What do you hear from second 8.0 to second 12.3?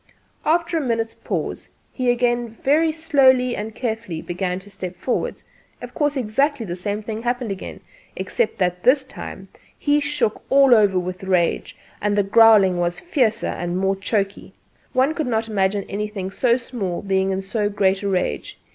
except that this time he shook all over with rage, and the